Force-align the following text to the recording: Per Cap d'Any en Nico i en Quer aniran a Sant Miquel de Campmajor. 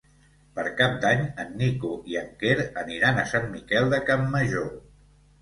Per 0.53 0.61
Cap 0.77 0.95
d'Any 1.03 1.21
en 1.43 1.51
Nico 1.59 1.91
i 2.13 2.17
en 2.23 2.33
Quer 2.41 2.57
aniran 2.85 3.21
a 3.21 3.27
Sant 3.35 3.47
Miquel 3.53 3.95
de 3.95 4.03
Campmajor. 4.11 4.69